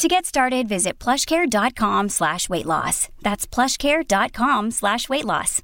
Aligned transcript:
To 0.00 0.08
get 0.08 0.24
started, 0.24 0.66
visit 0.66 0.98
plushcare.com 0.98 2.08
slash 2.08 2.48
weight 2.48 2.64
loss. 2.64 3.08
That's 3.20 3.46
plushcare.com 3.46 4.70
slash 4.70 5.10
weight 5.10 5.26
loss. 5.26 5.60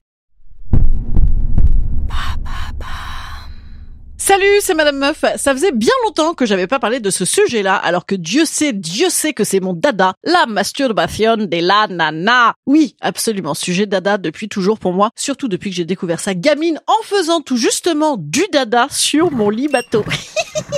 Salut, 4.19 4.61
c'est 4.61 4.75
Madame 4.75 4.99
Meuf. 4.99 5.25
Ça 5.37 5.55
faisait 5.55 5.73
bien 5.73 5.95
longtemps 6.05 6.35
que 6.35 6.45
j'avais 6.45 6.67
pas 6.67 6.79
parlé 6.79 7.01
de 7.01 7.09
ce 7.09 7.25
sujet-là, 7.25 7.77
alors 7.77 8.05
que 8.05 8.15
Dieu 8.15 8.45
sait, 8.45 8.75
Dieu 8.75 9.09
sait 9.09 9.33
que 9.33 9.43
c'est 9.43 9.61
mon 9.61 9.73
dada, 9.73 10.13
la 10.23 10.45
masturbation 10.45 11.39
de 11.39 11.67
la 11.67 11.87
nana. 11.87 12.53
Oui, 12.67 12.95
absolument, 13.01 13.55
sujet 13.55 13.87
dada 13.87 14.19
depuis 14.19 14.51
toujours 14.51 14.79
pour 14.79 14.93
moi, 14.93 15.13
surtout 15.17 15.49
depuis 15.49 15.71
que 15.71 15.77
j'ai 15.77 15.87
découvert 15.87 16.21
sa 16.21 16.35
gamine 16.35 16.79
en 16.87 17.03
faisant 17.05 17.41
tout 17.41 17.57
justement 17.57 18.19
du 18.19 18.45
dada 18.53 18.89
sur 18.91 19.31
mon 19.31 19.49
lit 19.49 19.69
bateau. 19.69 20.05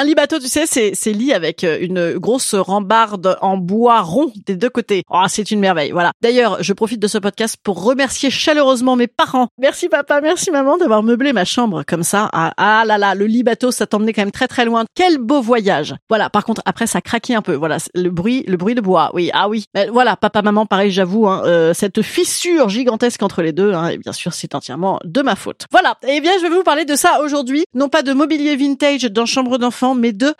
Un 0.00 0.04
lit 0.04 0.14
bateau, 0.14 0.38
tu 0.38 0.48
sais, 0.48 0.64
c'est 0.64 0.92
c'est 0.94 1.12
lit 1.12 1.34
avec 1.34 1.62
euh, 1.62 1.76
une 1.78 2.16
grosse 2.16 2.54
rambarde 2.54 3.36
en 3.42 3.58
bois 3.58 4.00
rond 4.00 4.32
des 4.46 4.56
deux 4.56 4.70
côtés. 4.70 5.02
Oh, 5.10 5.24
c'est 5.28 5.50
une 5.50 5.60
merveille. 5.60 5.90
Voilà. 5.90 6.12
D'ailleurs, 6.22 6.62
je 6.62 6.72
profite 6.72 7.00
de 7.00 7.06
ce 7.06 7.18
podcast 7.18 7.58
pour 7.62 7.84
remercier 7.84 8.30
chaleureusement 8.30 8.96
mes 8.96 9.08
parents. 9.08 9.48
Merci 9.58 9.90
papa, 9.90 10.22
merci 10.22 10.50
maman 10.50 10.78
d'avoir 10.78 11.02
meublé 11.02 11.34
ma 11.34 11.44
chambre 11.44 11.82
comme 11.86 12.02
ça. 12.02 12.30
Ah, 12.32 12.54
ah 12.56 12.84
là 12.86 12.96
là, 12.96 13.14
le 13.14 13.26
lit 13.26 13.42
bateau, 13.42 13.72
ça 13.72 13.86
t'emmenait 13.86 14.14
quand 14.14 14.22
même 14.22 14.30
très 14.30 14.48
très 14.48 14.64
loin. 14.64 14.86
Quel 14.94 15.18
beau 15.18 15.42
voyage. 15.42 15.94
Voilà. 16.08 16.30
Par 16.30 16.46
contre, 16.46 16.62
après, 16.64 16.86
ça 16.86 17.02
craquait 17.02 17.34
un 17.34 17.42
peu. 17.42 17.52
Voilà, 17.52 17.76
le 17.94 18.08
bruit, 18.08 18.42
le 18.46 18.56
bruit 18.56 18.74
de 18.74 18.80
bois. 18.80 19.10
Oui, 19.12 19.28
ah 19.34 19.50
oui. 19.50 19.66
Mais 19.74 19.88
voilà, 19.88 20.16
papa, 20.16 20.40
maman, 20.40 20.64
pareil, 20.64 20.90
j'avoue, 20.90 21.28
hein, 21.28 21.42
euh, 21.44 21.74
cette 21.74 22.00
fissure 22.00 22.70
gigantesque 22.70 23.22
entre 23.22 23.42
les 23.42 23.52
deux. 23.52 23.74
Hein, 23.74 23.88
et 23.88 23.98
bien 23.98 24.14
sûr, 24.14 24.32
c'est 24.32 24.54
entièrement 24.54 24.98
de 25.04 25.20
ma 25.20 25.36
faute. 25.36 25.66
Voilà. 25.70 25.98
Eh 26.08 26.22
bien, 26.22 26.32
je 26.38 26.46
vais 26.46 26.56
vous 26.56 26.62
parler 26.62 26.86
de 26.86 26.94
ça 26.94 27.20
aujourd'hui. 27.22 27.64
Non 27.74 27.90
pas 27.90 28.02
de 28.02 28.14
mobilier 28.14 28.56
vintage 28.56 29.02
dans 29.02 29.26
chambre 29.26 29.58
d'enfant, 29.58 29.89
mais 29.94 30.12
de 30.12 30.34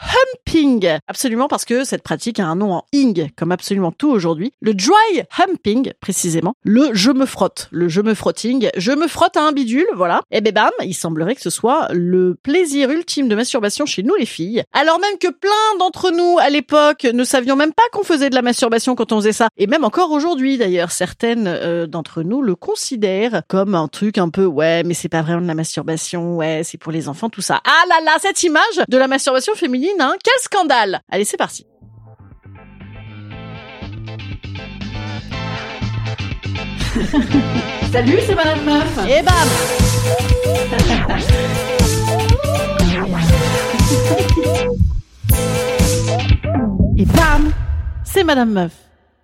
humping. 0.47 0.99
Absolument 1.07 1.49
parce 1.49 1.65
que 1.65 1.85
cette 1.85 2.03
pratique 2.03 2.41
a 2.41 2.47
un 2.47 2.57
nom 2.57 2.73
en 2.73 2.85
ing, 2.93 3.31
comme 3.37 3.53
absolument 3.53 3.93
tout 3.93 4.11
aujourd'hui. 4.11 4.53
Le 4.61 4.75
dry 4.75 5.23
humping, 5.39 5.93
précisément. 6.01 6.55
Le 6.63 6.91
je 6.93 7.11
me 7.11 7.27
frotte. 7.27 7.69
Le 7.71 7.89
je 7.89 8.01
me 8.01 8.15
frotting. 8.15 8.69
Je 8.77 8.93
me 8.93 9.07
frotte 9.07 9.37
à 9.37 9.43
un 9.43 9.53
bidule, 9.53 9.87
voilà. 9.95 10.23
Et 10.31 10.41
ben 10.41 10.53
bam, 10.53 10.71
il 10.83 10.95
semblerait 10.95 11.35
que 11.35 11.43
ce 11.43 11.51
soit 11.51 11.89
le 11.93 12.37
plaisir 12.43 12.91
ultime 12.91 13.29
de 13.29 13.35
masturbation 13.35 13.87
chez 13.87 14.03
nous 14.03 14.15
les 14.15 14.27
filles. 14.27 14.63
Alors 14.73 15.01
même 15.01 15.19
que 15.19 15.29
plein 15.29 15.79
d'entre 15.79 16.11
nous, 16.11 16.39
à 16.39 16.51
l'époque, 16.51 17.05
ne 17.05 17.25
savions 17.25 17.57
même 17.57 17.73
pas 17.73 17.83
qu'on 17.93 18.05
faisait 18.05 18.31
de 18.31 18.35
la 18.35 18.43
masturbation 18.43 18.95
quand 18.95 19.13
on 19.13 19.17
faisait 19.17 19.33
ça. 19.33 19.49
Et 19.57 19.67
même 19.67 19.85
encore 19.85 20.11
aujourd'hui, 20.11 20.59
d'ailleurs, 20.59 20.91
certaines 20.91 21.47
euh, 21.47 21.87
d'entre 21.87 22.23
nous 22.23 22.43
le 22.43 22.55
considèrent 22.55 23.43
comme 23.49 23.75
un 23.75 23.89
truc 23.89 24.19
un 24.19 24.29
peu, 24.29 24.45
ouais, 24.45 24.83
mais 24.85 24.95
c'est 24.95 25.09
pas 25.09 25.23
vraiment 25.23 25.43
de 25.43 25.47
la 25.47 25.55
masturbation, 25.55 26.37
ouais, 26.37 26.63
c'est 26.65 26.79
pour 26.79 26.93
les 26.93 27.09
enfants, 27.09 27.31
tout 27.31 27.41
ça. 27.41 27.61
Ah 27.65 27.85
là 27.89 28.05
là, 28.05 28.13
cette 28.21 28.43
image 28.43 28.61
de 28.89 28.97
la 28.97 29.09
masturbation 29.09 29.30
féminine, 29.55 30.01
hein, 30.01 30.15
quel 30.23 30.35
scandale 30.41 31.01
Allez, 31.09 31.25
c'est 31.25 31.37
parti. 31.37 31.67
Salut, 37.93 38.19
c'est 38.27 38.35
Madame 38.35 38.65
Meuf. 38.65 38.99
Et 39.09 39.23
bam 39.23 39.35
Et 46.99 47.05
bam 47.05 47.53
C'est 48.05 48.25
Madame 48.25 48.53
Meuf. 48.53 48.73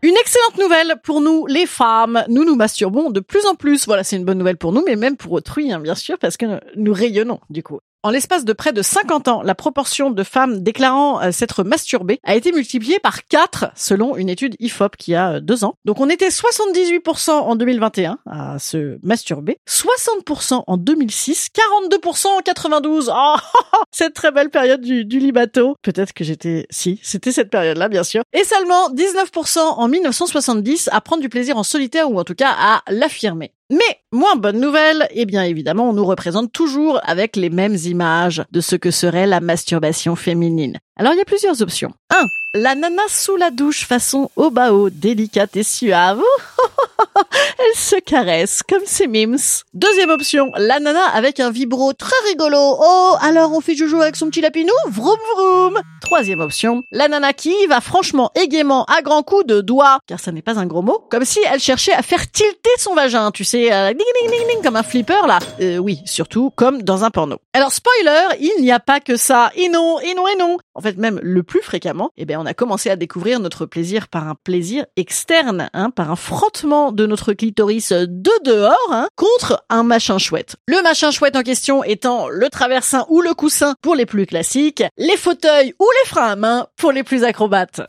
Une 0.02 0.14
excellente 0.20 0.58
nouvelle 0.58 0.96
pour 1.02 1.20
nous, 1.20 1.46
les 1.46 1.66
femmes. 1.66 2.22
Nous 2.28 2.44
nous 2.44 2.54
masturbons 2.54 3.10
de 3.10 3.20
plus 3.20 3.44
en 3.46 3.54
plus. 3.54 3.86
Voilà, 3.86 4.04
c'est 4.04 4.16
une 4.16 4.24
bonne 4.24 4.38
nouvelle 4.38 4.56
pour 4.56 4.72
nous, 4.72 4.82
mais 4.86 4.94
même 4.94 5.16
pour 5.16 5.32
autrui, 5.32 5.72
hein, 5.72 5.80
bien 5.80 5.94
sûr, 5.94 6.18
parce 6.18 6.36
que 6.36 6.60
nous 6.76 6.92
rayonnons, 6.92 7.40
du 7.50 7.62
coup. 7.62 7.80
En 8.06 8.10
l'espace 8.10 8.44
de 8.44 8.52
près 8.52 8.72
de 8.72 8.82
50 8.82 9.26
ans, 9.26 9.42
la 9.42 9.56
proportion 9.56 10.10
de 10.10 10.22
femmes 10.22 10.62
déclarant 10.62 11.20
euh, 11.20 11.32
s'être 11.32 11.64
masturbées 11.64 12.20
a 12.22 12.36
été 12.36 12.52
multipliée 12.52 13.00
par 13.00 13.24
4 13.24 13.72
selon 13.74 14.14
une 14.14 14.28
étude 14.28 14.54
IFOP 14.60 14.94
qui 14.96 15.16
a 15.16 15.32
euh, 15.32 15.40
deux 15.40 15.64
ans. 15.64 15.74
Donc 15.84 15.98
on 16.00 16.08
était 16.08 16.28
78% 16.28 17.30
en 17.32 17.56
2021 17.56 18.18
à 18.24 18.60
se 18.60 19.00
masturber, 19.02 19.58
60% 19.68 20.62
en 20.68 20.76
2006, 20.76 21.48
42% 21.52 22.26
en 22.28 22.38
92. 22.42 23.10
Oh, 23.12 23.34
cette 23.90 24.14
très 24.14 24.30
belle 24.30 24.50
période 24.50 24.82
du, 24.82 25.04
du 25.04 25.18
libato. 25.18 25.74
Peut-être 25.82 26.12
que 26.12 26.22
j'étais... 26.22 26.68
Si, 26.70 27.00
c'était 27.02 27.32
cette 27.32 27.50
période-là, 27.50 27.88
bien 27.88 28.04
sûr. 28.04 28.22
Et 28.32 28.44
seulement 28.44 28.88
19% 28.90 29.58
en 29.58 29.88
1970 29.88 30.90
à 30.92 31.00
prendre 31.00 31.22
du 31.22 31.28
plaisir 31.28 31.56
en 31.56 31.64
solitaire 31.64 32.08
ou 32.08 32.20
en 32.20 32.24
tout 32.24 32.36
cas 32.36 32.54
à 32.56 32.82
l'affirmer. 32.88 33.52
Mais, 33.70 34.00
moins 34.12 34.36
bonne 34.36 34.60
nouvelle, 34.60 35.08
eh 35.10 35.26
bien 35.26 35.42
évidemment, 35.42 35.90
on 35.90 35.92
nous 35.92 36.04
représente 36.04 36.52
toujours 36.52 37.00
avec 37.02 37.34
les 37.34 37.50
mêmes 37.50 37.74
images 37.74 38.44
de 38.52 38.60
ce 38.60 38.76
que 38.76 38.92
serait 38.92 39.26
la 39.26 39.40
masturbation 39.40 40.14
féminine. 40.14 40.78
Alors 40.98 41.12
il 41.12 41.18
y 41.18 41.20
a 41.20 41.26
plusieurs 41.26 41.60
options. 41.60 41.92
1. 42.10 42.24
La 42.54 42.74
nana 42.74 43.02
sous 43.08 43.36
la 43.36 43.50
douche 43.50 43.84
façon 43.84 44.30
au 44.34 44.48
bao, 44.50 44.88
délicate 44.88 45.56
et 45.56 45.62
suave. 45.62 46.22
Elle 47.58 47.78
se 47.78 47.96
caresse 47.96 48.62
comme 48.66 48.84
ses 48.86 49.06
mims. 49.06 49.62
Deuxième 49.74 50.08
option, 50.08 50.50
la 50.56 50.80
nana 50.80 51.04
avec 51.12 51.38
un 51.38 51.50
vibro 51.50 51.92
très 51.92 52.16
rigolo. 52.28 52.56
Oh, 52.58 53.14
alors 53.20 53.52
on 53.52 53.60
fait 53.60 53.74
joujou 53.74 54.00
avec 54.00 54.16
son 54.16 54.28
petit 54.28 54.40
lapinou? 54.40 54.72
Vroom 54.88 55.18
vroom. 55.36 55.80
Troisième 56.00 56.40
option, 56.40 56.82
la 56.92 57.08
nana 57.08 57.34
qui 57.34 57.54
va 57.66 57.82
franchement 57.82 58.30
et 58.34 58.48
gaiement 58.48 58.84
à 58.84 59.02
grands 59.02 59.22
coups 59.22 59.46
de 59.46 59.60
doigts, 59.60 59.98
car 60.06 60.20
ça 60.20 60.32
n'est 60.32 60.42
pas 60.42 60.58
un 60.58 60.66
gros 60.66 60.82
mot, 60.82 61.04
comme 61.10 61.24
si 61.24 61.40
elle 61.52 61.60
cherchait 61.60 61.92
à 61.92 62.02
faire 62.02 62.30
tilter 62.30 62.70
son 62.78 62.94
vagin, 62.94 63.30
tu 63.32 63.44
sais, 63.44 63.72
euh, 63.72 63.88
ding, 63.88 63.98
ding, 63.98 64.30
ding, 64.30 64.48
ding, 64.48 64.62
comme 64.62 64.76
un 64.76 64.82
flipper 64.82 65.26
là. 65.26 65.40
Euh, 65.60 65.76
oui, 65.76 66.00
surtout 66.06 66.50
comme 66.50 66.82
dans 66.82 67.04
un 67.04 67.10
porno. 67.10 67.36
Alors 67.52 67.72
spoiler, 67.72 68.36
il 68.40 68.62
n'y 68.62 68.72
a 68.72 68.80
pas 68.80 69.00
que 69.00 69.16
ça. 69.16 69.50
Et 69.56 69.68
non, 69.68 69.98
et 70.00 70.14
non, 70.14 70.26
et 70.28 70.36
non. 70.36 70.56
Même 70.96 71.20
le 71.22 71.42
plus 71.42 71.62
fréquemment, 71.62 72.10
eh 72.16 72.24
bien, 72.24 72.40
on 72.40 72.46
a 72.46 72.54
commencé 72.54 72.90
à 72.90 72.96
découvrir 72.96 73.40
notre 73.40 73.66
plaisir 73.66 74.08
par 74.08 74.28
un 74.28 74.34
plaisir 74.34 74.86
externe, 74.96 75.70
hein, 75.72 75.90
par 75.90 76.10
un 76.10 76.16
frottement 76.16 76.92
de 76.92 77.06
notre 77.06 77.32
clitoris 77.32 77.92
de 77.92 78.44
dehors, 78.44 78.76
hein, 78.90 79.08
contre 79.16 79.64
un 79.68 79.82
machin 79.82 80.18
chouette. 80.18 80.56
Le 80.66 80.82
machin 80.82 81.10
chouette 81.10 81.36
en 81.36 81.42
question 81.42 81.84
étant 81.84 82.28
le 82.28 82.48
traversin 82.48 83.04
ou 83.08 83.20
le 83.20 83.34
coussin 83.34 83.74
pour 83.82 83.94
les 83.94 84.06
plus 84.06 84.26
classiques, 84.26 84.84
les 84.96 85.16
fauteuils 85.16 85.74
ou 85.78 85.86
les 86.02 86.08
freins 86.08 86.30
à 86.30 86.36
main 86.36 86.66
pour 86.76 86.92
les 86.92 87.02
plus 87.02 87.24
acrobates. 87.24 87.80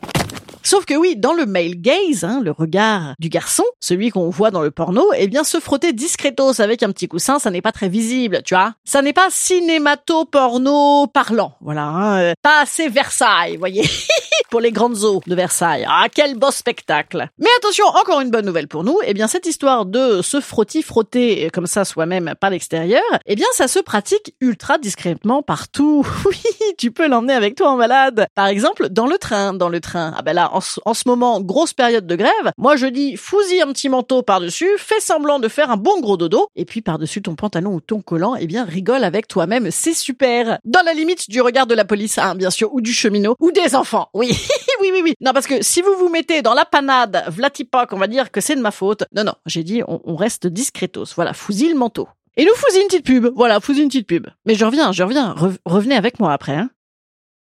Sauf 0.62 0.84
que 0.84 0.94
oui, 0.94 1.16
dans 1.16 1.32
le 1.32 1.46
male 1.46 1.74
gaze, 1.76 2.24
hein, 2.24 2.40
le 2.42 2.50
regard 2.50 3.14
du 3.18 3.28
garçon, 3.28 3.64
celui 3.80 4.10
qu'on 4.10 4.30
voit 4.30 4.50
dans 4.50 4.62
le 4.62 4.70
porno, 4.70 5.04
eh 5.16 5.28
bien 5.28 5.44
se 5.44 5.60
frotter 5.60 5.92
discretos 5.92 6.60
avec 6.60 6.82
un 6.82 6.90
petit 6.90 7.08
coussin, 7.08 7.38
ça 7.38 7.50
n'est 7.50 7.62
pas 7.62 7.72
très 7.72 7.88
visible, 7.88 8.42
tu 8.44 8.54
vois. 8.54 8.74
Ça 8.84 9.02
n'est 9.02 9.12
pas 9.12 9.28
cinémato-porno 9.30 11.06
parlant, 11.06 11.54
voilà. 11.60 11.84
Hein, 11.84 12.20
euh, 12.20 12.32
pas 12.42 12.62
assez 12.62 12.88
Versailles, 12.88 13.56
voyez. 13.56 13.88
pour 14.50 14.60
les 14.60 14.72
grandes 14.72 15.04
eaux 15.04 15.20
de 15.26 15.34
Versailles. 15.34 15.86
Ah, 15.88 16.06
quel 16.12 16.36
beau 16.36 16.50
spectacle. 16.50 17.28
Mais 17.38 17.48
attention, 17.58 17.84
encore 17.86 18.20
une 18.20 18.30
bonne 18.30 18.46
nouvelle 18.46 18.68
pour 18.68 18.84
nous. 18.84 18.98
Eh 19.04 19.14
bien, 19.14 19.28
cette 19.28 19.46
histoire 19.46 19.86
de 19.86 20.22
se 20.22 20.40
frotter-frotter 20.40 21.46
euh, 21.46 21.50
comme 21.50 21.66
ça 21.66 21.84
soi-même 21.84 22.34
par 22.40 22.50
l'extérieur, 22.50 23.02
eh 23.26 23.34
bien, 23.34 23.46
ça 23.52 23.68
se 23.68 23.78
pratique 23.78 24.34
ultra 24.40 24.78
discrètement 24.78 25.42
partout. 25.42 26.06
Oui, 26.28 26.74
tu 26.76 26.90
peux 26.90 27.08
l'emmener 27.08 27.32
avec 27.32 27.54
toi 27.54 27.70
en 27.70 27.78
balade. 27.78 28.26
Par 28.34 28.48
exemple, 28.48 28.88
dans 28.90 29.06
le 29.06 29.16
train, 29.16 29.54
dans 29.54 29.70
le 29.70 29.80
train. 29.80 30.12
Ah 30.16 30.22
ben 30.22 30.34
là, 30.34 30.47
en, 30.52 30.60
ce- 30.60 30.80
en 30.84 30.94
ce 30.94 31.04
moment, 31.06 31.40
grosse 31.40 31.72
période 31.72 32.06
de 32.06 32.16
grève. 32.16 32.52
Moi, 32.56 32.76
je 32.76 32.86
dis, 32.86 33.16
fous-y 33.16 33.60
un 33.60 33.72
petit 33.72 33.88
manteau 33.88 34.22
par-dessus, 34.22 34.68
fais 34.78 35.00
semblant 35.00 35.38
de 35.38 35.48
faire 35.48 35.70
un 35.70 35.76
bon 35.76 36.00
gros 36.00 36.16
dodo, 36.16 36.48
et 36.56 36.64
puis 36.64 36.80
par-dessus 36.82 37.22
ton 37.22 37.34
pantalon 37.34 37.74
ou 37.74 37.80
ton 37.80 38.00
collant, 38.00 38.34
eh 38.36 38.46
bien, 38.46 38.64
rigole 38.64 39.04
avec 39.04 39.28
toi-même. 39.28 39.70
C'est 39.70 39.94
super. 39.94 40.58
Dans 40.64 40.82
la 40.84 40.92
limite 40.94 41.28
du 41.30 41.40
regard 41.40 41.66
de 41.66 41.74
la 41.74 41.84
police, 41.84 42.18
hein, 42.18 42.34
bien 42.34 42.50
sûr, 42.50 42.72
ou 42.74 42.80
du 42.80 42.92
cheminot, 42.92 43.34
ou 43.40 43.50
des 43.52 43.74
enfants. 43.74 44.08
Oui, 44.14 44.28
oui, 44.80 44.90
oui, 44.92 45.00
oui. 45.04 45.14
Non, 45.20 45.32
parce 45.32 45.46
que 45.46 45.62
si 45.62 45.82
vous 45.82 45.94
vous 45.98 46.08
mettez 46.08 46.42
dans 46.42 46.54
la 46.54 46.64
panade, 46.64 47.24
vlatipak, 47.28 47.92
on 47.92 47.98
va 47.98 48.06
dire 48.06 48.30
que 48.30 48.40
c'est 48.40 48.56
de 48.56 48.60
ma 48.60 48.70
faute. 48.70 49.04
Non, 49.14 49.24
non, 49.24 49.34
j'ai 49.46 49.62
dit, 49.64 49.82
on, 49.86 50.00
on 50.04 50.16
reste 50.16 50.46
discretos. 50.46 51.04
Voilà, 51.16 51.32
fous-y 51.32 51.68
le 51.68 51.74
manteau. 51.74 52.08
Et 52.36 52.44
nous 52.44 52.54
fous-y 52.54 52.80
une 52.80 52.86
petite 52.86 53.04
pub. 53.04 53.26
Voilà, 53.34 53.58
fous-y 53.60 53.80
une 53.80 53.88
petite 53.88 54.06
pub. 54.06 54.28
Mais 54.46 54.54
je 54.54 54.64
reviens, 54.64 54.92
je 54.92 55.02
reviens. 55.02 55.34
Re- 55.34 55.56
revenez 55.64 55.96
avec 55.96 56.20
moi 56.20 56.32
après, 56.32 56.54
hein. 56.54 56.70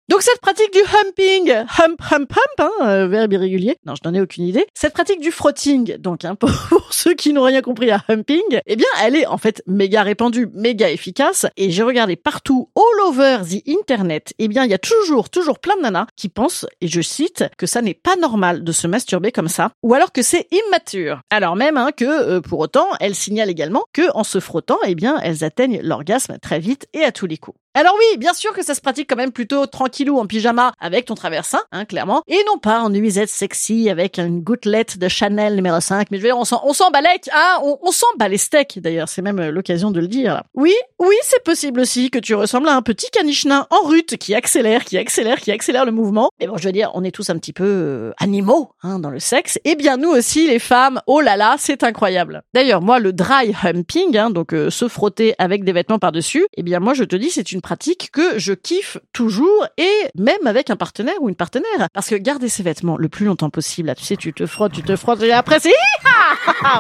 Donc 0.10 0.22
cette 0.22 0.40
pratique 0.40 0.72
du 0.72 0.80
humping, 0.80 1.52
hump, 1.52 2.02
hump, 2.12 2.32
hump, 2.32 2.60
hein, 2.60 2.72
euh, 2.84 3.08
verbe 3.10 3.34
irrégulier. 3.34 3.76
Non, 3.86 3.94
je 3.94 4.08
n'en 4.08 4.16
ai 4.16 4.22
aucune 4.22 4.46
idée. 4.46 4.66
Cette 4.74 4.94
pratique 4.94 5.20
du 5.20 5.32
frotting, 5.32 5.98
donc 5.98 6.24
hein, 6.24 6.36
pour, 6.40 6.50
ceux 6.92 7.14
qui 7.14 7.34
n'ont 7.34 7.44
rien 7.44 7.62
compris 7.62 7.92
à 7.92 8.02
humping, 8.08 8.62
eh 8.66 8.76
bien, 8.78 8.88
elle 9.04 9.18
est 9.18 9.26
en 9.26 9.38
fait 9.38 9.62
méga 9.68 10.04
répandue, 10.04 10.48
méga 10.54 10.90
efficace. 10.90 11.46
Et 11.58 11.72
j'ai 11.72 11.84
regardé 11.84 12.16
partout, 12.16 12.70
all 12.78 13.06
over 13.06 13.40
the 13.44 13.62
internet, 13.68 14.34
eh 14.40 14.48
bien, 14.48 14.64
il 14.64 14.72
y 14.72 14.74
a 14.74 14.80
toujours, 14.80 15.30
toujours 15.30 15.60
plein 15.60 15.76
de 15.76 15.82
nanas 15.82 16.08
qui 16.16 16.30
pensent, 16.30 16.66
et 16.80 16.88
je 16.88 17.02
cite, 17.02 17.44
que 17.58 17.66
ça 17.66 17.82
n'est 17.82 17.94
pas 17.94 18.16
normal 18.16 18.64
de 18.64 18.72
se 18.72 18.88
masturber 18.88 19.34
comme 19.34 19.50
ça, 19.50 19.72
ou 19.84 19.94
alors 19.94 20.14
que 20.14 20.22
c'est 20.22 20.48
immature. 20.52 21.20
Alors 21.30 21.58
même 21.58 21.76
hein, 21.76 21.92
que, 21.92 22.06
euh, 22.06 22.40
pour 22.40 22.60
autant, 22.60 22.88
elles 23.02 23.14
signalent 23.14 23.50
également 23.50 23.84
que 23.92 24.10
en 24.16 24.24
se 24.24 24.40
frottant, 24.40 24.80
eh 24.86 24.96
bien, 24.96 25.20
elles 25.22 25.44
atteignent 25.44 25.82
l'orgasme 25.84 26.38
très 26.42 26.60
vite 26.60 26.88
et 26.94 27.04
à 27.04 27.12
tous 27.12 27.28
les 27.28 27.38
coups. 27.38 27.58
Alors 27.78 27.94
oui, 27.96 28.18
bien 28.18 28.34
sûr 28.34 28.54
que 28.54 28.64
ça 28.64 28.74
se 28.74 28.82
pratique 28.82 29.08
quand 29.08 29.18
même 29.18 29.32
plutôt 29.32 29.68
en 30.06 30.28
pyjama 30.28 30.74
avec 30.80 31.06
ton 31.06 31.16
traversin, 31.16 31.60
hein, 31.72 31.86
clairement, 31.86 32.24
et 32.28 32.40
non 32.48 32.58
pas 32.58 32.82
en 32.82 32.90
nuisette 32.90 33.30
sexy 33.30 33.90
avec 33.90 34.20
une 34.20 34.42
gouttelette 34.42 34.98
de 34.98 35.08
Chanel 35.08 35.56
numéro 35.56 35.80
5. 35.80 36.08
Mais 36.12 36.18
je 36.18 36.24
veux 36.24 36.30
dire, 36.30 36.38
on 36.38 36.46
s'en, 36.46 36.62
on 36.64 36.92
balèque, 36.92 37.30
hein, 37.34 37.60
on, 37.64 37.92
s'en 37.92 38.08
les 38.30 38.38
steaks 38.38 38.80
d'ailleurs, 38.80 39.10
c'est 39.10 39.22
même 39.22 39.40
euh, 39.40 39.52
l'occasion 39.52 39.92
de 39.92 40.00
le 40.00 40.08
dire. 40.08 40.44
Oui, 40.54 40.74
oui, 41.00 41.16
c'est 41.24 41.44
possible 41.44 41.80
aussi 41.80 42.10
que 42.10 42.20
tu 42.20 42.36
ressembles 42.36 42.68
à 42.68 42.76
un 42.76 42.82
petit 42.82 43.10
caniche 43.12 43.46
nain 43.46 43.68
en 43.70 43.88
rute 43.88 44.18
qui 44.18 44.36
accélère, 44.36 44.84
qui 44.86 44.98
accélère, 44.98 45.40
qui 45.40 45.52
accélère 45.52 45.86
le 45.86 45.92
mouvement. 45.92 46.30
Mais 46.40 46.48
bon, 46.48 46.58
je 46.58 46.66
veux 46.66 46.72
dire, 46.72 46.92
on 46.94 47.04
est 47.04 47.12
tous 47.12 47.30
un 47.30 47.38
petit 47.38 47.54
peu 47.54 47.66
euh, 47.66 48.12
animaux 48.18 48.72
hein, 48.84 49.00
dans 49.00 49.10
le 49.10 49.20
sexe. 49.20 49.60
Et 49.64 49.76
bien 49.76 49.98
nous 49.98 50.10
aussi, 50.10 50.48
les 50.48 50.60
femmes, 50.60 51.02
oh 51.08 51.22
là 51.22 51.38
là, 51.38 51.56
c'est 51.58 51.84
incroyable. 51.84 52.44
D'ailleurs, 52.54 52.82
moi, 52.82 53.00
le 53.00 53.14
dry 53.14 53.54
humping, 53.64 54.18
hein, 54.18 54.30
donc 54.30 54.54
euh, 54.54 54.70
se 54.70 54.88
frotter 54.88 55.36
avec 55.38 55.64
des 55.64 55.72
vêtements 55.72 56.00
par-dessus, 56.00 56.46
eh 56.56 56.64
bien 56.64 56.80
moi, 56.80 56.94
je 56.94 57.04
te 57.04 57.16
dis, 57.16 57.30
c'est 57.30 57.52
une 57.52 57.62
pratique 57.62 58.10
que 58.12 58.38
je 58.38 58.54
kiffe 58.54 58.98
toujours 59.14 59.68
et 59.78 59.87
même 60.16 60.46
avec 60.46 60.70
un 60.70 60.76
partenaire 60.76 61.16
ou 61.22 61.30
une 61.30 61.36
partenaire. 61.36 61.90
Parce 61.94 62.10
que 62.10 62.16
garder 62.16 62.50
ses 62.50 62.64
vêtements 62.64 62.98
le 62.98 63.10
plus 63.10 63.26
longtemps 63.26 63.50
possible, 63.50 63.94
tu 63.98 64.04
sais, 64.04 64.18
tu 64.18 64.34
te 64.34 64.46
frottes, 64.46 64.74
tu 64.74 64.84
te 64.84 64.96
frottes 64.96 65.22
et 65.22 65.32
après 65.32 65.60
c'est 65.60 65.74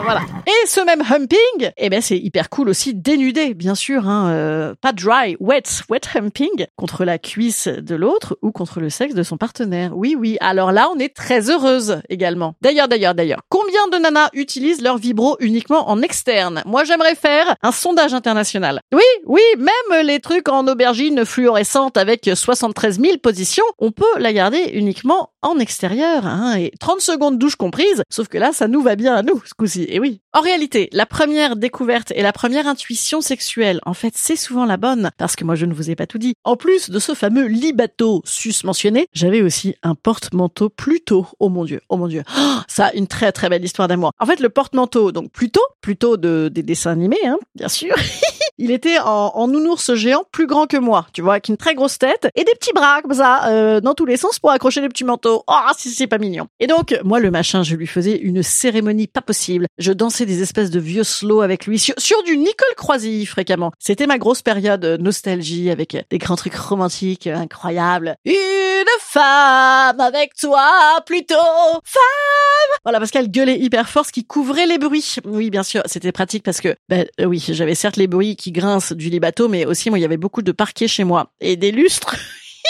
voilà. 0.03 0.21
Et 0.45 0.67
ce 0.67 0.79
même 0.81 1.01
humping, 1.01 1.71
eh 1.77 1.89
ben 1.89 2.01
c'est 2.01 2.17
hyper 2.17 2.49
cool 2.49 2.69
aussi 2.69 2.93
dénudé, 2.93 3.53
bien 3.53 3.75
sûr, 3.75 4.07
hein, 4.07 4.29
euh, 4.29 4.75
pas 4.79 4.93
dry, 4.93 5.35
wet, 5.39 5.63
wet 5.89 6.01
humping 6.15 6.67
contre 6.75 7.05
la 7.05 7.17
cuisse 7.17 7.67
de 7.67 7.95
l'autre 7.95 8.37
ou 8.41 8.51
contre 8.51 8.79
le 8.79 8.89
sexe 8.89 9.13
de 9.13 9.23
son 9.23 9.37
partenaire. 9.37 9.91
Oui, 9.95 10.15
oui. 10.17 10.37
Alors 10.39 10.71
là, 10.71 10.89
on 10.93 10.99
est 10.99 11.15
très 11.15 11.49
heureuse 11.49 12.01
également. 12.09 12.55
D'ailleurs, 12.61 12.87
d'ailleurs, 12.87 13.15
d'ailleurs, 13.15 13.41
combien 13.49 13.87
de 13.87 13.97
nanas 13.97 14.29
utilisent 14.33 14.81
leur 14.81 14.97
vibro 14.97 15.37
uniquement 15.39 15.89
en 15.89 16.01
externe? 16.01 16.63
Moi, 16.65 16.83
j'aimerais 16.83 17.15
faire 17.15 17.55
un 17.61 17.71
sondage 17.71 18.13
international. 18.13 18.79
Oui, 18.93 19.03
oui, 19.25 19.41
même 19.57 20.05
les 20.05 20.19
trucs 20.19 20.49
en 20.49 20.67
aubergine 20.67 21.25
fluorescente 21.25 21.97
avec 21.97 22.29
73 22.33 22.99
000 22.99 23.17
positions, 23.17 23.65
on 23.79 23.91
peut 23.91 24.05
la 24.17 24.33
garder 24.33 24.71
uniquement 24.73 25.31
en 25.41 25.59
extérieur, 25.59 26.25
hein, 26.25 26.55
et 26.57 26.71
30 26.79 26.99
secondes 26.99 27.37
douche 27.37 27.55
comprise, 27.55 28.03
sauf 28.09 28.27
que 28.27 28.37
là, 28.37 28.51
ça 28.51 28.67
nous 28.67 28.81
va 28.81 28.95
bien 28.95 29.15
à 29.15 29.23
nous, 29.23 29.36
ce 29.45 29.79
et 29.79 29.99
oui. 29.99 30.21
En 30.33 30.41
réalité, 30.41 30.89
la 30.91 31.05
première 31.05 31.55
découverte 31.55 32.11
et 32.15 32.21
la 32.21 32.31
première 32.31 32.67
intuition 32.67 33.21
sexuelle, 33.21 33.79
en 33.85 33.93
fait, 33.93 34.13
c'est 34.15 34.35
souvent 34.35 34.65
la 34.65 34.77
bonne, 34.77 35.11
parce 35.17 35.35
que 35.35 35.43
moi, 35.43 35.55
je 35.55 35.65
ne 35.65 35.73
vous 35.73 35.89
ai 35.89 35.95
pas 35.95 36.07
tout 36.07 36.17
dit. 36.17 36.35
En 36.43 36.55
plus 36.55 36.89
de 36.89 36.99
ce 36.99 37.13
fameux 37.13 37.47
libato 37.47 38.21
sus 38.25 38.63
mentionné, 38.63 39.07
j'avais 39.13 39.41
aussi 39.41 39.75
un 39.83 39.95
porte-manteau 39.95 40.69
Pluto. 40.69 41.27
Oh 41.39 41.49
mon 41.49 41.65
dieu, 41.65 41.81
oh 41.89 41.97
mon 41.97 42.07
dieu. 42.07 42.23
Oh, 42.37 42.57
ça, 42.67 42.91
une 42.93 43.07
très 43.07 43.31
très 43.31 43.49
belle 43.49 43.63
histoire 43.63 43.87
d'amour. 43.87 44.11
En 44.19 44.25
fait, 44.25 44.39
le 44.39 44.49
porte-manteau, 44.49 45.11
donc 45.11 45.31
Pluto, 45.31 45.61
plutôt 45.81 46.17
de, 46.17 46.49
des 46.51 46.63
dessins 46.63 46.91
animés, 46.91 47.25
hein, 47.25 47.37
bien 47.55 47.69
sûr. 47.69 47.95
Il 48.57 48.71
était 48.71 48.99
en, 48.99 49.31
en 49.35 49.47
nounours 49.47 49.93
géant 49.93 50.23
plus 50.31 50.47
grand 50.47 50.67
que 50.67 50.77
moi, 50.77 51.07
tu 51.13 51.21
vois, 51.21 51.33
avec 51.33 51.47
une 51.49 51.57
très 51.57 51.75
grosse 51.75 51.99
tête 51.99 52.29
et 52.35 52.43
des 52.43 52.53
petits 52.53 52.73
bras 52.73 53.01
comme 53.01 53.13
ça, 53.13 53.47
euh, 53.49 53.81
dans 53.81 53.93
tous 53.93 54.05
les 54.05 54.17
sens 54.17 54.39
pour 54.39 54.51
accrocher 54.51 54.81
des 54.81 54.89
petits 54.89 55.03
manteaux. 55.03 55.43
Oh, 55.47 55.53
si 55.77 55.91
c'est 55.91 56.07
pas 56.07 56.17
mignon. 56.17 56.47
Et 56.59 56.67
donc, 56.67 56.99
moi, 57.03 57.19
le 57.19 57.31
machin, 57.31 57.63
je 57.63 57.75
lui 57.75 57.87
faisais 57.87 58.17
une 58.17 58.43
cérémonie 58.43 59.07
pas 59.07 59.21
possible. 59.21 59.67
Je 59.77 59.91
dansais 59.91 60.25
des 60.25 60.41
espèces 60.41 60.71
de 60.71 60.79
vieux 60.79 61.03
slow 61.03 61.41
avec 61.41 61.65
lui 61.65 61.79
sur, 61.79 61.95
du 62.23 62.37
Nicole 62.37 62.75
Croisy 62.75 63.25
fréquemment. 63.25 63.71
C'était 63.79 64.07
ma 64.07 64.17
grosse 64.17 64.41
période 64.41 64.83
euh, 64.85 64.97
nostalgie 64.97 65.69
avec 65.69 65.97
des 66.09 66.17
grands 66.17 66.35
trucs 66.35 66.55
romantiques 66.55 67.27
euh, 67.27 67.35
incroyables. 67.35 68.15
Une 68.79 68.85
femme 68.99 69.99
avec 69.99 70.35
toi, 70.35 71.01
plutôt 71.03 71.33
femme. 71.33 72.77
Voilà, 72.83 72.99
parce 72.99 73.09
qu'elle 73.09 73.31
gueulait 73.31 73.57
hyper 73.57 73.89
fort, 73.89 74.05
ce 74.05 74.11
qui 74.11 74.23
couvrait 74.23 74.67
les 74.67 74.77
bruits. 74.77 75.15
Oui, 75.25 75.49
bien 75.49 75.63
sûr, 75.63 75.81
c'était 75.87 76.11
pratique 76.11 76.43
parce 76.43 76.61
que, 76.61 76.75
ben 76.87 77.07
oui, 77.19 77.43
j'avais 77.47 77.73
certes 77.73 77.95
les 77.95 78.05
bruits 78.05 78.35
qui 78.35 78.51
grincent 78.51 78.93
du 78.93 79.09
lit 79.09 79.19
bateau, 79.19 79.47
mais 79.47 79.65
aussi 79.65 79.89
moi, 79.89 79.97
il 79.97 80.03
y 80.03 80.05
avait 80.05 80.17
beaucoup 80.17 80.43
de 80.43 80.51
parquets 80.51 80.87
chez 80.87 81.05
moi 81.05 81.31
et 81.39 81.55
des 81.55 81.71
lustres. 81.71 82.15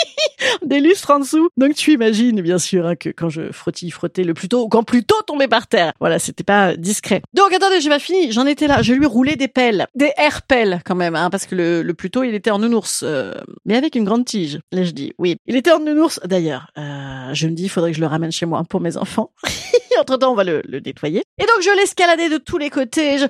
des 0.64 0.80
lustres 0.80 1.10
en 1.10 1.20
dessous. 1.20 1.48
Donc 1.56 1.74
tu 1.74 1.92
imagines 1.92 2.40
bien 2.40 2.58
sûr 2.58 2.86
hein, 2.86 2.96
que 2.96 3.10
quand 3.10 3.28
je 3.28 3.52
frottille, 3.52 3.90
frottais 3.90 4.24
le 4.24 4.34
plus 4.34 4.48
tôt, 4.48 4.68
quand 4.68 4.82
plutôt 4.82 5.20
tombait 5.26 5.48
par 5.48 5.66
terre. 5.66 5.92
Voilà, 6.00 6.18
c'était 6.18 6.44
pas 6.44 6.76
discret. 6.76 7.22
Donc 7.34 7.52
attendez, 7.52 7.80
j'ai 7.80 7.90
pas 7.90 7.98
fini. 7.98 8.32
J'en 8.32 8.46
étais 8.46 8.66
là. 8.66 8.82
Je 8.82 8.92
lui 8.94 9.06
roulais 9.06 9.36
des 9.36 9.48
pelles, 9.48 9.86
des 9.94 10.12
air 10.16 10.42
pelles 10.42 10.80
quand 10.84 10.94
même, 10.94 11.14
hein, 11.14 11.30
parce 11.30 11.46
que 11.46 11.54
le, 11.54 11.82
le 11.82 11.94
plus 11.94 12.10
tôt 12.10 12.22
il 12.22 12.34
était 12.34 12.50
en 12.50 12.58
nounours, 12.58 13.02
euh, 13.04 13.34
mais 13.64 13.76
avec 13.76 13.94
une 13.94 14.04
grande 14.04 14.24
tige. 14.24 14.58
Là 14.72 14.84
je 14.84 14.90
dis 14.90 15.12
oui. 15.18 15.36
Il 15.46 15.56
était 15.56 15.72
en 15.72 15.80
nounours. 15.80 16.20
D'ailleurs, 16.24 16.70
euh, 16.78 17.32
je 17.32 17.46
me 17.46 17.52
dis, 17.52 17.64
il 17.64 17.68
faudrait 17.68 17.90
que 17.90 17.96
je 17.96 18.00
le 18.00 18.06
ramène 18.06 18.32
chez 18.32 18.46
moi 18.46 18.62
pour 18.68 18.80
mes 18.80 18.96
enfants. 18.96 19.32
Entre 20.00 20.16
temps, 20.16 20.30
on 20.30 20.36
va 20.36 20.44
le, 20.44 20.62
le 20.64 20.78
nettoyer. 20.78 21.24
Et 21.38 21.42
donc 21.42 21.60
je 21.60 21.76
l'escaladais 21.76 22.28
de 22.28 22.38
tous 22.38 22.58
les 22.58 22.70
côtés. 22.70 23.18
Je... 23.18 23.24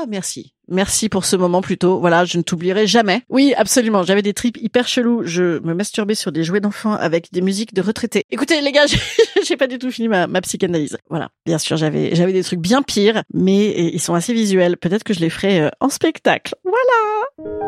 Ah, 0.00 0.04
merci. 0.08 0.54
Merci 0.68 1.08
pour 1.08 1.24
ce 1.24 1.34
moment 1.34 1.60
plutôt. 1.60 1.98
Voilà, 1.98 2.24
je 2.24 2.38
ne 2.38 2.42
t'oublierai 2.42 2.86
jamais. 2.86 3.22
Oui, 3.28 3.52
absolument. 3.56 4.04
J'avais 4.04 4.22
des 4.22 4.32
tripes 4.32 4.56
hyper 4.58 4.86
chelous. 4.86 5.22
Je 5.24 5.58
me 5.60 5.74
masturbais 5.74 6.14
sur 6.14 6.30
des 6.30 6.44
jouets 6.44 6.60
d'enfants 6.60 6.92
avec 6.92 7.32
des 7.32 7.40
musiques 7.40 7.74
de 7.74 7.82
retraités. 7.82 8.24
Écoutez, 8.30 8.60
les 8.60 8.70
gars, 8.70 8.84
j'ai 9.44 9.56
pas 9.56 9.66
du 9.66 9.78
tout 9.78 9.90
fini 9.90 10.06
ma, 10.06 10.28
ma 10.28 10.40
psychanalyse. 10.40 10.96
Voilà. 11.08 11.30
Bien 11.46 11.58
sûr, 11.58 11.76
j'avais, 11.76 12.14
j'avais 12.14 12.32
des 12.32 12.44
trucs 12.44 12.60
bien 12.60 12.82
pires, 12.82 13.24
mais 13.34 13.90
ils 13.92 14.00
sont 14.00 14.14
assez 14.14 14.32
visuels. 14.32 14.76
Peut-être 14.76 15.02
que 15.02 15.14
je 15.14 15.20
les 15.20 15.30
ferai 15.30 15.62
euh, 15.62 15.70
en 15.80 15.88
spectacle. 15.88 16.54
Voilà. 16.62 17.58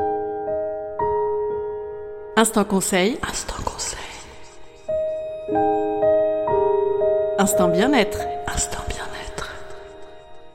Instant 2.36 2.64
conseil. 2.64 3.18
Instant 3.28 3.56
conseil. 3.64 3.98
Instant 7.38 7.68
bien-être. 7.68 8.20
Instant 8.46 8.78
bien-être. 8.88 8.99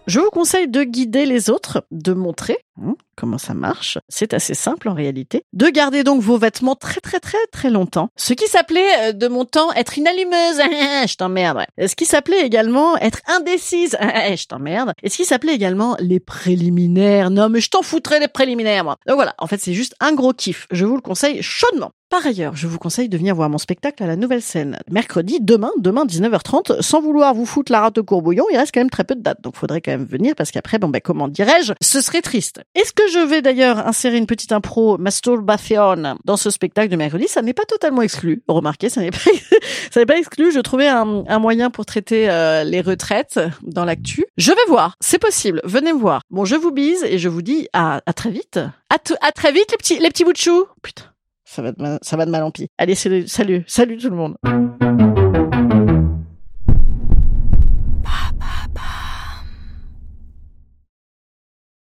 Je 0.07 0.19
vous 0.19 0.29
conseille 0.29 0.67
de 0.67 0.83
guider 0.83 1.25
les 1.25 1.49
autres, 1.49 1.83
de 1.89 2.13
montrer 2.13 2.59
hein, 2.79 2.95
comment 3.15 3.39
ça 3.39 3.55
marche. 3.55 3.97
C'est 4.07 4.35
assez 4.35 4.53
simple 4.53 4.87
en 4.87 4.93
réalité. 4.93 5.41
De 5.53 5.67
garder 5.67 6.03
donc 6.03 6.21
vos 6.21 6.37
vêtements 6.37 6.75
très 6.75 7.01
très 7.01 7.19
très 7.19 7.43
très 7.51 7.71
longtemps. 7.71 8.09
Ce 8.15 8.33
qui 8.33 8.45
s'appelait 8.45 9.09
euh, 9.09 9.11
de 9.13 9.27
mon 9.27 9.45
temps 9.45 9.73
être 9.73 9.97
une 9.97 10.05
allumeuse. 10.07 10.57
je 11.07 11.15
t'emmerde. 11.15 11.65
Ce 11.79 11.95
qui 11.95 12.05
s'appelait 12.05 12.45
également 12.45 12.95
être 12.97 13.19
indécise. 13.27 13.97
je 14.01 14.45
t'emmerde. 14.45 14.93
Et 15.01 15.09
ce 15.09 15.17
qui 15.17 15.25
s'appelait 15.25 15.55
également 15.55 15.97
les 15.99 16.19
préliminaires. 16.19 17.31
Non 17.31 17.49
mais 17.49 17.59
je 17.59 17.71
t'en 17.71 17.81
foutrais 17.81 18.19
des 18.19 18.27
préliminaires 18.27 18.83
moi. 18.83 18.97
Donc 19.07 19.15
voilà, 19.15 19.33
en 19.39 19.47
fait 19.47 19.59
c'est 19.59 19.73
juste 19.73 19.95
un 19.99 20.13
gros 20.13 20.33
kiff. 20.33 20.67
Je 20.69 20.85
vous 20.85 20.95
le 20.95 21.01
conseille 21.01 21.41
chaudement. 21.41 21.93
Par 22.09 22.25
ailleurs, 22.25 22.55
je 22.55 22.67
vous 22.67 22.77
conseille 22.77 23.09
de 23.09 23.17
venir 23.17 23.33
voir 23.35 23.49
mon 23.49 23.57
spectacle 23.57 24.03
à 24.03 24.07
la 24.07 24.15
Nouvelle 24.15 24.41
Scène. 24.41 24.77
Mercredi, 24.91 25.39
demain, 25.41 25.71
demain 25.79 26.05
19h30, 26.05 26.81
sans 26.81 27.01
vouloir 27.01 27.33
vous 27.33 27.47
foutre 27.47 27.71
la 27.71 27.81
rate 27.81 27.97
au 27.97 28.03
courbouillon, 28.03 28.45
il 28.51 28.57
reste 28.57 28.73
quand 28.73 28.79
même 28.79 28.91
très 28.91 29.03
peu 29.03 29.15
de 29.15 29.21
dates. 29.21 29.41
Donc 29.41 29.55
faudrait 29.55 29.81
quand 29.81 29.91
même 29.91 30.05
venir 30.05 30.35
parce 30.35 30.51
qu'après, 30.51 30.77
bon 30.77 30.87
ben 30.87 31.01
comment 31.03 31.27
dirais-je, 31.27 31.73
ce 31.81 32.01
serait 32.01 32.21
triste. 32.21 32.61
Est-ce 32.75 32.93
que 32.93 33.07
je 33.12 33.19
vais 33.19 33.41
d'ailleurs 33.41 33.88
insérer 33.88 34.17
une 34.17 34.27
petite 34.27 34.51
impro 34.51 35.00
masturbation 35.00 36.15
dans 36.24 36.38
ce 36.38 36.51
spectacle 36.51 36.89
de 36.89 36.95
mercredi? 36.95 37.27
Ça 37.27 37.41
n'est 37.41 37.53
pas 37.53 37.65
totalement 37.65 38.03
exclu. 38.03 38.43
Remarquez, 38.47 38.89
ça 38.89 39.01
n'est 39.01 39.12
pas, 39.12 40.05
pas 40.05 40.17
exclu. 40.17 40.51
Je 40.51 40.59
trouvais 40.59 40.88
un, 40.88 41.24
un 41.27 41.39
moyen 41.39 41.71
pour 41.71 41.88
traiter 41.88 42.29
euh, 42.29 42.63
les 42.63 42.81
retraites 42.81 43.39
dans 43.63 43.83
l'actu. 43.83 44.25
Je 44.38 44.51
vais 44.51 44.65
voir. 44.67 44.95
C'est 45.01 45.19
possible. 45.19 45.59
Venez 45.63 45.91
voir. 45.91 46.21
Bon, 46.29 46.45
je 46.45 46.55
vous 46.55 46.71
bise 46.71 47.03
et 47.03 47.17
je 47.17 47.29
vous 47.29 47.41
dis 47.41 47.67
à, 47.74 48.01
à 48.05 48.13
très 48.13 48.29
vite. 48.29 48.59
À, 48.91 48.97
à 49.21 49.31
très 49.31 49.51
vite 49.51 49.71
les 49.71 49.77
petits, 49.77 49.97
les 49.97 50.09
petits 50.09 50.24
bouts 50.24 50.33
de. 50.33 50.65
Putain. 50.83 51.14
Ça 51.45 51.61
va, 51.61 51.71
de 51.71 51.81
mal, 51.81 51.99
ça 52.01 52.17
va 52.17 52.25
de 52.25 52.31
mal 52.31 52.43
en 52.43 52.51
pis. 52.51 52.69
Allez, 52.77 52.95
salut, 52.95 53.27
salut, 53.27 53.63
salut 53.67 53.97
tout 53.97 54.09
le 54.09 54.15
monde. 54.15 55.14